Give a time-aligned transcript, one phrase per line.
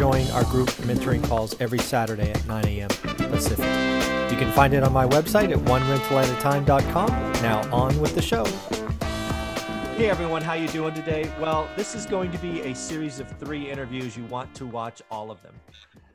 [0.00, 2.88] join our group mentoring calls every Saturday at 9 a.m.
[2.88, 3.66] Pacific.
[4.32, 7.08] You can find it on my website at onerentalatatime.com.
[7.42, 8.46] Now on with the show.
[9.98, 11.30] Hey everyone, how you doing today?
[11.38, 14.16] Well, this is going to be a series of three interviews.
[14.16, 15.54] You want to watch all of them.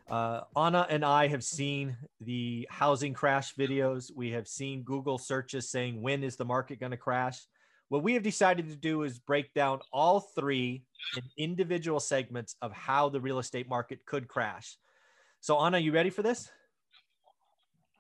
[0.10, 4.12] Uh, Anna and I have seen the housing crash videos.
[4.16, 7.46] We have seen Google searches saying when is the market going to crash.
[7.90, 10.84] What we have decided to do is break down all three
[11.16, 14.78] in individual segments of how the real estate market could crash.
[15.40, 16.50] So, Anna, you ready for this?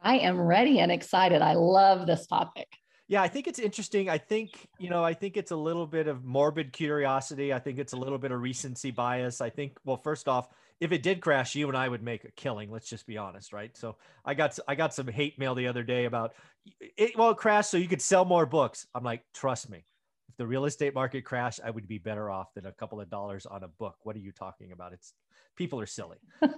[0.02, 1.42] I am ready and excited.
[1.42, 2.68] I love this topic.
[3.08, 4.10] Yeah, I think it's interesting.
[4.10, 7.54] I think, you know, I think it's a little bit of morbid curiosity.
[7.54, 9.42] I think it's a little bit of recency bias.
[9.42, 10.48] I think, well, first off,
[10.80, 12.72] if it did crash, you and I would make a killing.
[12.72, 13.76] Let's just be honest, right?
[13.78, 13.96] So
[14.26, 16.34] I got I got some hate mail the other day about
[16.82, 17.18] it.
[17.18, 18.86] Well, it crashed so you could sell more books.
[18.94, 19.86] I'm like, trust me,
[20.30, 23.10] if the real estate market crashed, I would be better off than a couple of
[23.10, 23.96] dollars on a book.
[24.04, 24.92] What are you talking about?
[24.92, 25.14] It's
[25.56, 26.18] people are silly.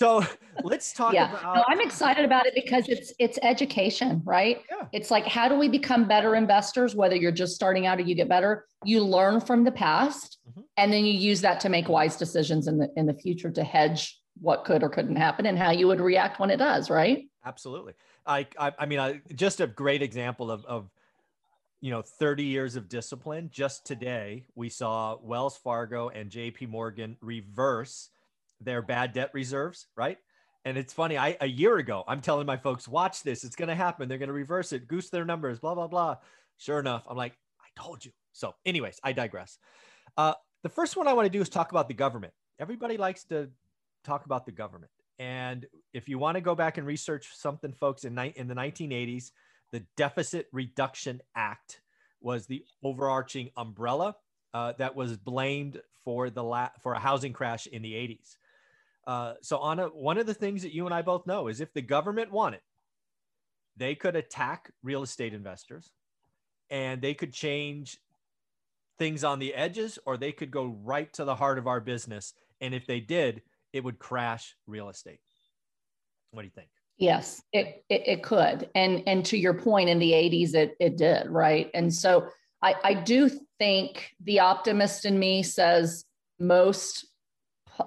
[0.00, 0.24] so
[0.64, 1.30] let's talk yeah.
[1.30, 4.62] about no, I'm excited about it because it's it's education, right?
[4.68, 4.86] Yeah.
[4.92, 8.16] It's like how do we become better investors, whether you're just starting out or you
[8.16, 8.66] get better?
[8.84, 10.38] You learn from the past.
[10.76, 13.64] And then you use that to make wise decisions in the in the future to
[13.64, 17.28] hedge what could or couldn't happen and how you would react when it does, right?
[17.44, 17.94] Absolutely.
[18.26, 20.90] I I, I mean I, just a great example of of
[21.80, 23.50] you know 30 years of discipline.
[23.52, 28.10] Just today we saw wells fargo and jp morgan reverse
[28.60, 30.18] their bad debt reserves right?
[30.64, 33.44] And it's funny i a year ago i'm telling my folks watch this.
[33.44, 34.08] It's going to happen.
[34.08, 34.88] They're going to reverse it.
[34.88, 36.16] Goose their numbers blah blah blah.
[36.56, 38.12] Sure enough i'm like i told you.
[38.32, 39.58] So anyways i digress.
[40.16, 43.24] Uh, the first one i want to do is talk about the government everybody likes
[43.24, 43.48] to
[44.04, 48.04] talk about the government and if you want to go back and research something folks
[48.04, 49.30] in, in the 1980s
[49.72, 51.80] the Deficit Reduction Act
[52.20, 54.14] was the overarching umbrella
[54.54, 58.36] uh, that was blamed for the la- for a housing crash in the 80s.
[59.06, 61.72] Uh, so, Anna, one of the things that you and I both know is if
[61.72, 62.60] the government wanted,
[63.76, 65.90] they could attack real estate investors
[66.70, 67.98] and they could change
[68.98, 72.34] things on the edges or they could go right to the heart of our business.
[72.60, 73.42] And if they did,
[73.72, 75.20] it would crash real estate.
[76.30, 76.68] What do you think?
[76.98, 78.68] Yes, it, it, it could.
[78.74, 81.70] And and to your point, in the 80s, it it did, right?
[81.74, 82.28] And so
[82.62, 86.04] I, I do think the optimist in me says
[86.38, 87.06] most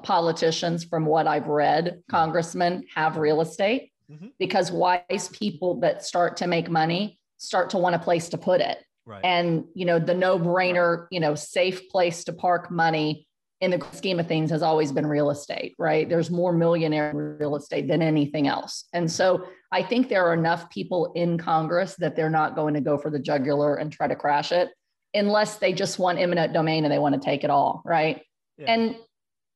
[0.03, 4.27] politicians, from what I've read, congressmen have real estate mm-hmm.
[4.39, 8.61] because wise people that start to make money start to want a place to put
[8.61, 8.77] it.
[9.05, 9.23] Right.
[9.23, 13.27] And you know, the no-brainer, you know, safe place to park money
[13.61, 16.09] in the scheme of things has always been real estate, right?
[16.09, 18.85] There's more millionaire real estate than anything else.
[18.91, 22.81] And so I think there are enough people in Congress that they're not going to
[22.81, 24.69] go for the jugular and try to crash it
[25.13, 28.21] unless they just want eminent domain and they want to take it all, right?
[28.57, 28.73] Yeah.
[28.73, 28.95] And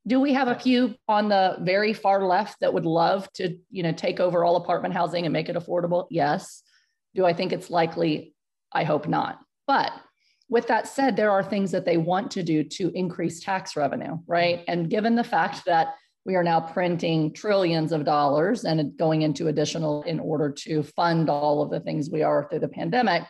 [0.07, 3.83] do we have a few on the very far left that would love to, you
[3.83, 6.07] know, take over all apartment housing and make it affordable?
[6.09, 6.63] Yes.
[7.15, 8.33] Do I think it's likely?
[8.71, 9.39] I hope not.
[9.67, 9.91] But
[10.49, 14.17] with that said, there are things that they want to do to increase tax revenue,
[14.27, 14.59] right?
[14.59, 14.71] Mm-hmm.
[14.71, 19.47] And given the fact that we are now printing trillions of dollars and going into
[19.47, 23.23] additional in order to fund all of the things we are through the pandemic,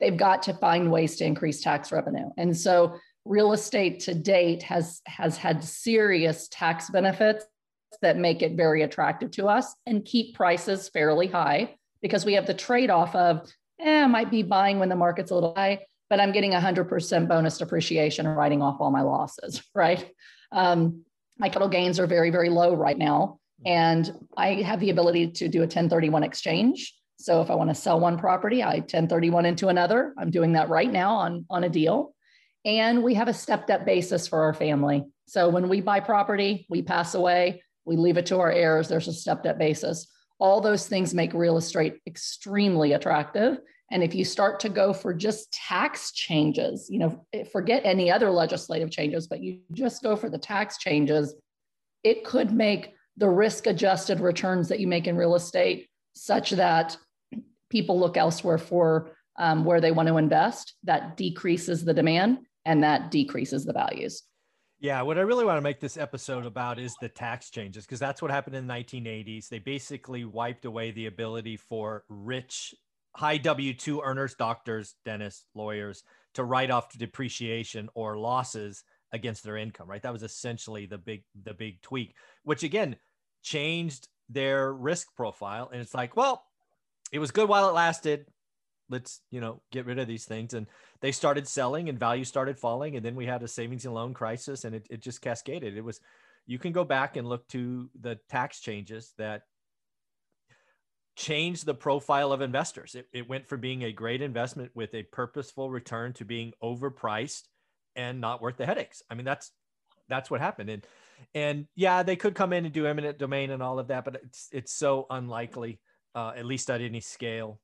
[0.00, 2.28] they've got to find ways to increase tax revenue.
[2.36, 7.44] And so real estate to date has has had serious tax benefits
[8.02, 12.46] that make it very attractive to us and keep prices fairly high because we have
[12.46, 13.50] the trade-off of
[13.80, 17.28] eh, I might be buying when the market's a little high but I'm getting 100%
[17.28, 20.08] bonus depreciation and writing off all my losses, right?
[20.52, 21.04] Um,
[21.38, 23.38] my capital gains are very, very low right now.
[23.64, 26.94] And I have the ability to do a 1031 exchange.
[27.18, 30.14] So if I want to sell one property, I 1031 into another.
[30.18, 32.14] I'm doing that right now on, on a deal.
[32.64, 35.04] And we have a stepped up basis for our family.
[35.26, 39.08] So when we buy property, we pass away, we leave it to our heirs, there's
[39.08, 40.08] a stepped up basis.
[40.38, 43.58] All those things make real estate extremely attractive.
[43.90, 48.10] And if you start to go for just tax changes, you know, eh, forget any
[48.10, 51.34] other legislative changes, but you just go for the tax changes,
[52.02, 56.96] it could make the risk adjusted returns that you make in real estate such that
[57.70, 60.74] people look elsewhere for um, where they want to invest.
[60.84, 64.22] That decreases the demand and that decreases the values.
[64.78, 67.98] Yeah, what I really want to make this episode about is the tax changes because
[67.98, 69.48] that's what happened in the 1980s.
[69.48, 72.74] They basically wiped away the ability for rich
[73.14, 76.02] high W two earners, doctors, dentists, lawyers,
[76.34, 79.88] to write off depreciation or losses against their income.
[79.88, 82.14] Right, that was essentially the big the big tweak,
[82.44, 82.96] which again
[83.42, 85.70] changed their risk profile.
[85.72, 86.44] And it's like, well,
[87.12, 88.26] it was good while it lasted.
[88.88, 90.66] Let's you know get rid of these things, and
[91.00, 94.14] they started selling, and value started falling, and then we had a savings and loan
[94.14, 95.76] crisis, and it, it just cascaded.
[95.76, 96.00] It was
[96.46, 99.42] you can go back and look to the tax changes that
[101.16, 102.94] changed the profile of investors.
[102.94, 107.42] It, it went from being a great investment with a purposeful return to being overpriced
[107.96, 109.02] and not worth the headaches.
[109.10, 109.50] I mean, that's
[110.08, 110.70] that's what happened.
[110.70, 110.86] And
[111.34, 114.16] and yeah, they could come in and do eminent domain and all of that, but
[114.22, 115.80] it's it's so unlikely,
[116.14, 117.60] uh, at least at any scale,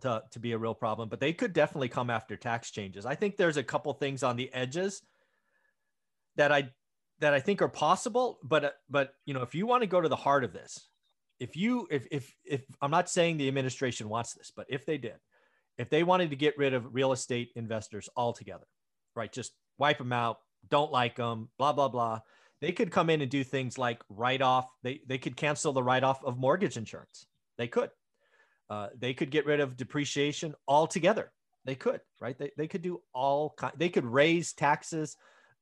[0.00, 1.08] to to be a real problem.
[1.08, 3.06] But they could definitely come after tax changes.
[3.06, 5.02] I think there's a couple things on the edges
[6.36, 6.70] that I
[7.20, 8.38] that I think are possible.
[8.42, 10.88] But but you know, if you want to go to the heart of this,
[11.40, 14.98] if you if if if I'm not saying the administration wants this, but if they
[14.98, 15.16] did,
[15.76, 18.66] if they wanted to get rid of real estate investors altogether,
[19.14, 19.32] right?
[19.32, 20.38] Just wipe them out,
[20.68, 22.20] don't like them, blah blah blah.
[22.60, 24.66] They could come in and do things like write off.
[24.82, 27.26] They they could cancel the write off of mortgage insurance.
[27.56, 27.90] They could.
[28.70, 31.32] Uh, they could get rid of depreciation altogether.
[31.64, 32.38] They could, right?
[32.38, 33.72] They, they could do all kind.
[33.76, 35.16] They could raise taxes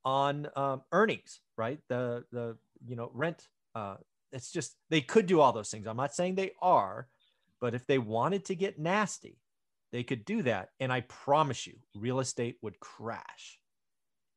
[0.05, 1.79] on um, earnings, right?
[1.88, 2.56] The the
[2.87, 3.97] you know rent uh,
[4.32, 5.87] it's just they could do all those things.
[5.87, 7.08] I'm not saying they are,
[7.61, 9.38] but if they wanted to get nasty,
[9.93, 10.70] they could do that.
[10.81, 13.58] And I promise you, real estate would crash.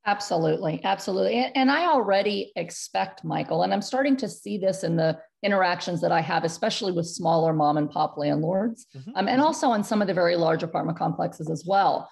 [0.06, 0.82] Absolutely.
[0.84, 1.36] Absolutely.
[1.36, 6.02] And, and, I already expect, Michael, and I'm starting to see this in the interactions
[6.02, 9.12] that I have, especially with smaller mom and pop landlords, mm-hmm.
[9.16, 9.42] um, and mm-hmm.
[9.42, 12.10] also on some of the very large apartment complexes as well.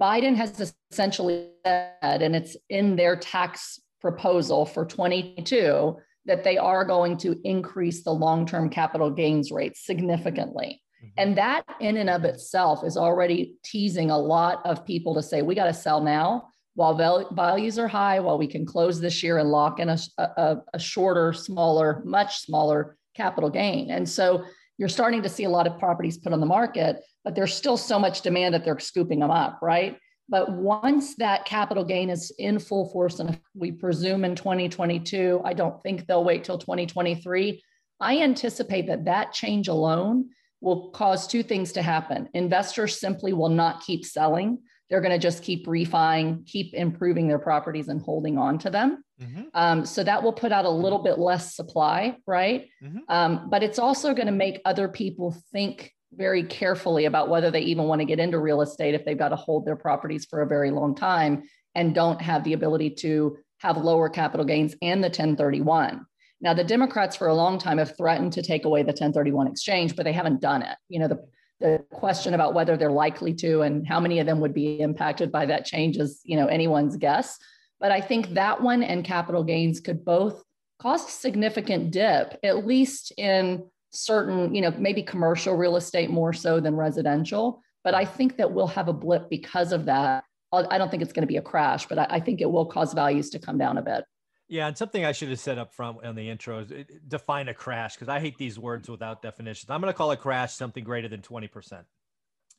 [0.00, 5.96] Biden has essentially said, and it's in their tax proposal for 22,
[6.26, 10.82] that they are going to increase the long term capital gains rate significantly.
[11.02, 11.12] Mm-hmm.
[11.16, 15.42] And that, in and of itself, is already teasing a lot of people to say,
[15.42, 16.48] we got to sell now
[16.78, 19.98] while val- values are high, while we can close this year and lock in a,
[20.16, 23.90] a, a shorter, smaller, much smaller capital gain.
[23.90, 24.44] And so
[24.78, 27.76] you're starting to see a lot of properties put on the market, but there's still
[27.76, 29.98] so much demand that they're scooping them up, right?
[30.28, 35.54] But once that capital gain is in full force, and we presume in 2022, I
[35.54, 37.60] don't think they'll wait till 2023.
[38.00, 40.28] I anticipate that that change alone
[40.60, 42.28] will cause two things to happen.
[42.34, 44.58] Investors simply will not keep selling.
[44.88, 49.04] They're going to just keep refining, keep improving their properties and holding on to them.
[49.20, 49.42] Mm-hmm.
[49.54, 52.68] Um, so that will put out a little bit less supply, right?
[52.82, 52.98] Mm-hmm.
[53.08, 57.60] Um, but it's also going to make other people think very carefully about whether they
[57.60, 60.40] even want to get into real estate if they've got to hold their properties for
[60.40, 61.42] a very long time
[61.74, 66.06] and don't have the ability to have lower capital gains and the 1031.
[66.40, 69.96] Now, the Democrats for a long time have threatened to take away the 1031 exchange,
[69.96, 70.76] but they haven't done it.
[70.88, 71.18] You know, the,
[71.60, 75.32] the question about whether they're likely to and how many of them would be impacted
[75.32, 77.38] by that change is, you know, anyone's guess.
[77.80, 80.42] But I think that one and capital gains could both
[80.80, 86.32] cause a significant dip, at least in certain, you know, maybe commercial real estate more
[86.32, 87.60] so than residential.
[87.84, 90.24] But I think that we'll have a blip because of that.
[90.52, 92.94] I don't think it's going to be a crash, but I think it will cause
[92.94, 94.04] values to come down a bit.
[94.48, 96.72] Yeah, and something I should have said up front on the intro is
[97.06, 98.92] define a crash because I hate these words mm-hmm.
[98.92, 99.70] without definitions.
[99.70, 101.84] I'm going to call a crash something greater than 20%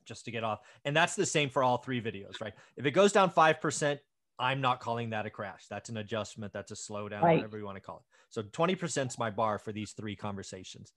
[0.05, 0.59] just to get off.
[0.85, 2.53] And that's the same for all three videos, right?
[2.77, 3.99] If it goes down 5%,
[4.37, 5.65] I'm not calling that a crash.
[5.69, 6.53] That's an adjustment.
[6.53, 7.37] That's a slowdown, right.
[7.37, 8.03] whatever you want to call it.
[8.29, 10.93] So 20% is my bar for these three conversations.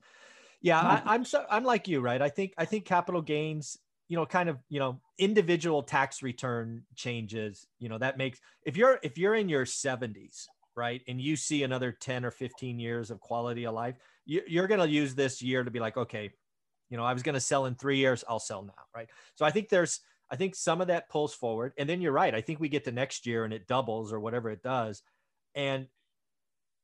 [0.61, 2.21] Yeah, I, I'm so I'm like you, right?
[2.21, 3.77] I think I think capital gains,
[4.07, 8.77] you know, kind of, you know, individual tax return changes, you know, that makes if
[8.77, 13.11] you're if you're in your 70s, right, and you see another 10 or 15 years
[13.11, 16.31] of quality of life, you, you're going to use this year to be like, okay,
[16.89, 19.09] you know, I was going to sell in three years, I'll sell now, right?
[19.35, 19.99] So I think there's
[20.33, 21.73] I think some of that pulls forward.
[21.77, 22.33] And then you're right.
[22.33, 25.03] I think we get to next year and it doubles or whatever it does.
[25.53, 25.85] And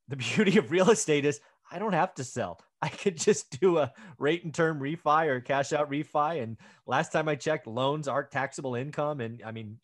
[0.08, 1.42] the beauty of real estate is
[1.72, 2.60] I don't have to sell.
[2.82, 6.44] I could just do a rate and term refi or cash out refi.
[6.44, 9.20] And last time I checked, loans aren't taxable income.
[9.20, 9.80] And I mean,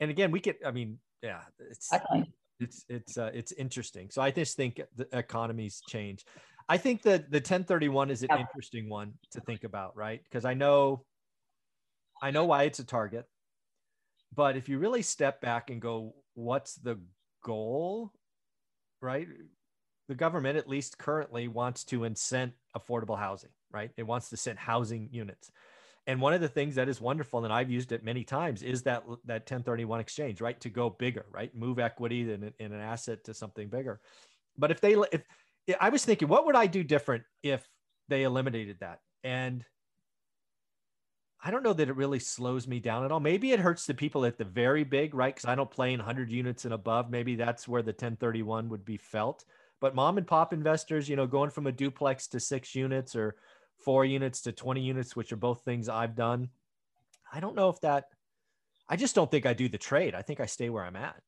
[0.00, 1.92] and again, we could, I mean, yeah, it's,
[2.60, 4.10] it's, it's, uh, it's interesting.
[4.10, 6.24] So I just think the economies change.
[6.68, 8.38] I think that the 1031 is an yeah.
[8.40, 10.22] interesting one to think about, right?
[10.24, 11.04] Because I know
[12.22, 13.26] I know why it's a target,
[14.34, 16.98] but if you really step back and go, what's the
[17.44, 18.12] goal,
[19.02, 19.28] right?
[20.08, 23.90] The government, at least currently, wants to incent affordable housing, right?
[23.96, 25.50] It wants to send housing units.
[26.06, 28.82] And one of the things that is wonderful, and I've used it many times, is
[28.82, 30.60] that that 1031 exchange, right?
[30.60, 31.54] To go bigger, right?
[31.54, 34.00] Move equity in, in an asset to something bigger.
[34.58, 35.22] But if they, if
[35.80, 37.66] I was thinking, what would I do different if
[38.08, 39.00] they eliminated that?
[39.22, 39.64] And
[41.42, 43.20] I don't know that it really slows me down at all.
[43.20, 45.34] Maybe it hurts the people at the very big, right?
[45.34, 47.10] Because I don't play in 100 units and above.
[47.10, 49.44] Maybe that's where the 1031 would be felt.
[49.80, 53.36] But mom and pop investors, you know, going from a duplex to six units or
[53.78, 56.48] four units to 20 units, which are both things I've done.
[57.32, 58.06] I don't know if that,
[58.88, 60.14] I just don't think I do the trade.
[60.14, 61.20] I think I stay where I'm at.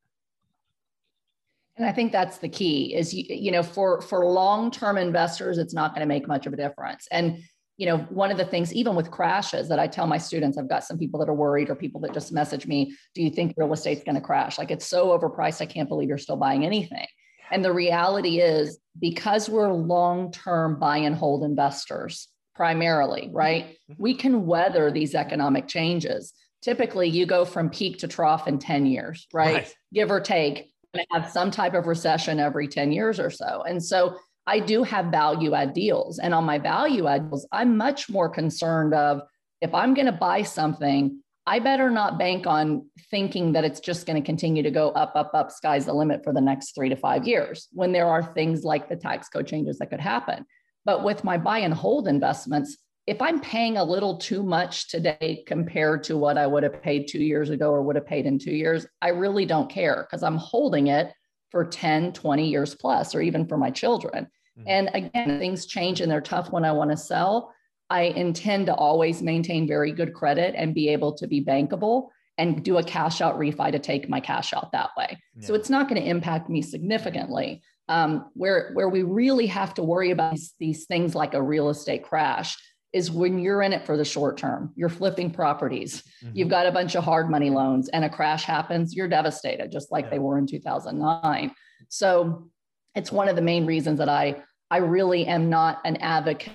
[1.77, 5.75] And I think that's the key is you, you know for for long-term investors it's
[5.75, 7.07] not going to make much of a difference.
[7.11, 7.43] And
[7.77, 10.71] you know one of the things even with crashes that I tell my students I've
[10.71, 13.55] got some people that are worried or people that just message me do you think
[13.57, 14.57] real estate's going to crash?
[14.57, 17.07] Like it's so overpriced I can't believe you're still buying anything.
[17.51, 23.65] And the reality is because we're long-term buy and hold investors primarily, right?
[23.65, 24.03] Mm-hmm.
[24.03, 26.33] We can weather these economic changes.
[26.63, 29.55] Typically you go from peak to trough in 10 years, right?
[29.55, 29.75] right.
[29.93, 33.63] Give or take to have some type of recession every 10 years or so.
[33.63, 36.19] And so I do have value add deals.
[36.19, 39.23] And on my value add deals, I'm much more concerned of
[39.61, 44.07] if I'm going to buy something, I better not bank on thinking that it's just
[44.07, 46.89] going to continue to go up, up, up, sky's the limit for the next three
[46.89, 50.45] to five years when there are things like the tax code changes that could happen.
[50.87, 55.45] But with my buy and hold investments, if I'm paying a little too much today
[55.47, 58.39] compared to what I would have paid two years ago or would have paid in
[58.39, 61.13] two years, I really don't care because I'm holding it
[61.51, 64.29] for 10, 20 years plus, or even for my children.
[64.59, 64.69] Mm-hmm.
[64.69, 67.53] And again, things change and they're tough when I want to sell.
[67.91, 72.63] I intend to always maintain very good credit and be able to be bankable and
[72.65, 75.19] do a cash out refi to take my cash out that way.
[75.37, 75.47] Yeah.
[75.47, 77.63] So it's not going to impact me significantly.
[77.89, 81.69] Um, where, where we really have to worry about these, these things like a real
[81.69, 82.57] estate crash
[82.93, 84.73] is when you're in it for the short term.
[84.75, 86.03] You're flipping properties.
[86.25, 86.37] Mm-hmm.
[86.37, 89.93] You've got a bunch of hard money loans and a crash happens, you're devastated just
[89.93, 90.11] like yeah.
[90.11, 91.55] they were in 2009.
[91.89, 92.51] So
[92.95, 96.53] it's one of the main reasons that I I really am not an advocate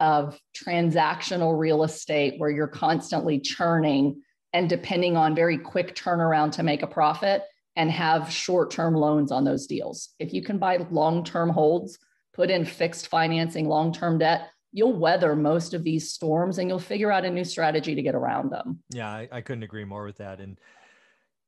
[0.00, 4.22] of transactional real estate where you're constantly churning
[4.52, 7.42] and depending on very quick turnaround to make a profit
[7.80, 10.10] and have short-term loans on those deals.
[10.18, 11.98] If you can buy long-term holds,
[12.34, 17.10] put in fixed financing, long-term debt, you'll weather most of these storms and you'll figure
[17.10, 18.82] out a new strategy to get around them.
[18.90, 20.40] Yeah, I, I couldn't agree more with that.
[20.40, 20.60] And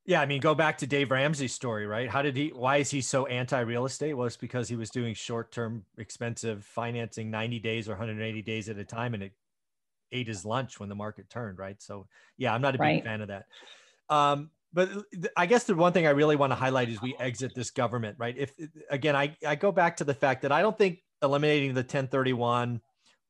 [0.06, 2.08] yeah, I mean, go back to Dave Ramsey's story, right?
[2.08, 4.14] How did he, why is he so anti real estate?
[4.14, 8.70] Well, it's because he was doing short term, expensive financing 90 days or 180 days
[8.70, 9.32] at a time and it
[10.12, 11.76] ate his lunch when the market turned, right?
[11.82, 12.06] So,
[12.38, 13.04] yeah, I'm not a big right.
[13.04, 13.44] fan of that.
[14.08, 17.14] Um, but uh, I guess the one thing I really want to highlight is we
[17.18, 18.34] exit this government, right?
[18.36, 21.74] If uh, again, I, I go back to the fact that I don't think eliminating
[21.74, 22.80] the 1031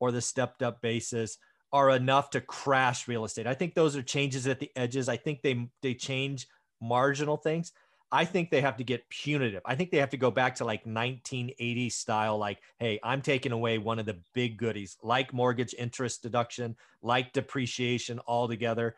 [0.01, 1.39] or the stepped up basis
[1.73, 3.47] are enough to crash real estate.
[3.47, 5.09] I think those are changes at the edges.
[5.09, 6.47] I think they they change
[6.81, 7.73] marginal things.
[8.15, 9.63] I think they have to get punitive.
[9.65, 13.53] I think they have to go back to like 1980 style, like, hey, I'm taking
[13.53, 18.97] away one of the big goodies, like mortgage interest deduction, like depreciation altogether.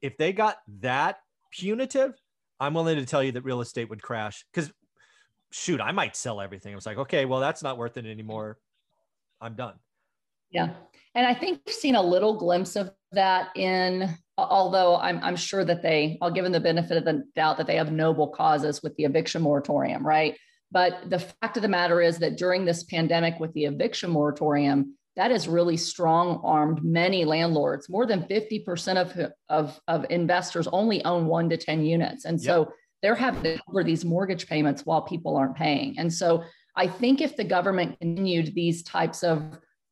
[0.00, 1.18] If they got that
[1.54, 2.12] punitive,
[2.60, 4.44] I'm willing to tell you that real estate would crash.
[4.52, 4.72] Because
[5.52, 6.72] shoot, I might sell everything.
[6.72, 8.58] I was like, okay, well, that's not worth it anymore.
[9.40, 9.74] I'm done.
[10.50, 10.70] Yeah.
[11.14, 14.08] And I think we've seen a little glimpse of that in,
[14.38, 17.66] although I'm, I'm sure that they, I'll give them the benefit of the doubt that
[17.66, 20.36] they have noble causes with the eviction moratorium, right?
[20.70, 24.96] But the fact of the matter is that during this pandemic with the eviction moratorium,
[25.16, 27.88] that has really strong armed many landlords.
[27.88, 32.24] More than 50% of, of, of investors only own one to 10 units.
[32.24, 32.68] And so yep.
[33.02, 35.98] they're having to cover these mortgage payments while people aren't paying.
[35.98, 36.42] And so
[36.76, 39.42] I think if the government continued these types of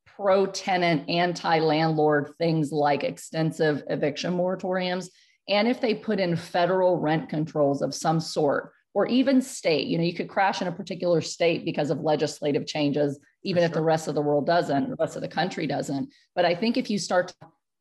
[0.07, 5.09] pro tenant, anti landlord things like extensive eviction moratoriums.
[5.49, 9.99] And if they put in federal rent controls of some sort, or even state, you
[9.99, 13.83] know, you could crash in a particular state because of legislative changes, even if the
[13.83, 16.11] rest of the world doesn't, the rest of the country doesn't.
[16.35, 17.33] But I think if you start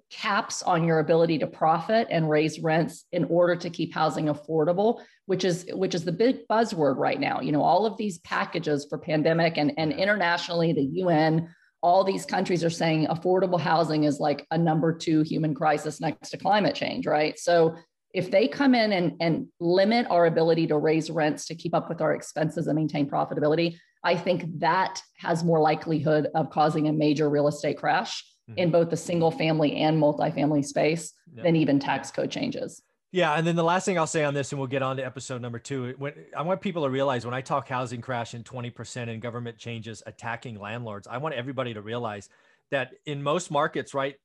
[0.09, 5.01] caps on your ability to profit and raise rents in order to keep housing affordable
[5.25, 8.85] which is which is the big buzzword right now you know all of these packages
[8.89, 11.47] for pandemic and, and internationally the un
[11.81, 16.29] all these countries are saying affordable housing is like a number two human crisis next
[16.29, 17.37] to climate change, right?
[17.39, 17.75] So
[18.13, 21.89] if they come in and, and limit our ability to raise rents to keep up
[21.89, 26.93] with our expenses and maintain profitability, I think that has more likelihood of causing a
[26.93, 28.57] major real estate crash mm-hmm.
[28.57, 31.45] in both the single family and multifamily space yep.
[31.45, 32.81] than even tax code changes.
[33.11, 35.05] Yeah, and then the last thing I'll say on this, and we'll get on to
[35.05, 35.93] episode number two.
[35.97, 39.57] When I want people to realize when I talk housing crash and 20% and government
[39.57, 42.29] changes attacking landlords, I want everybody to realize
[42.71, 44.15] that in most markets, right,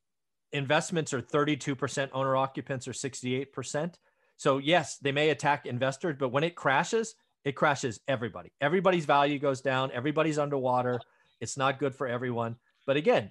[0.52, 3.95] investments are 32%, owner occupants are 68%.
[4.37, 7.16] So yes, they may attack investors, but when it crashes,
[7.47, 8.50] it crashes everybody.
[8.61, 11.00] Everybody's value goes down, everybody's underwater.
[11.41, 12.57] It's not good for everyone.
[12.87, 13.31] But again,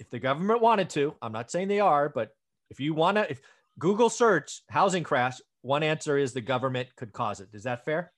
[0.00, 2.34] if the government wanted to, I'm not saying they are, but
[2.70, 3.42] If you want to, if
[3.78, 7.48] Google search housing crash, one answer is the government could cause it.
[7.52, 8.10] Is that fair?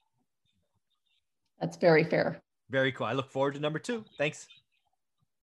[1.61, 2.41] That's very fair.
[2.71, 3.07] Very cool.
[3.07, 4.05] I look forward to number two.
[4.17, 4.47] Thanks.